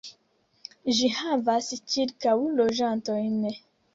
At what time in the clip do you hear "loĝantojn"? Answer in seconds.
2.61-3.39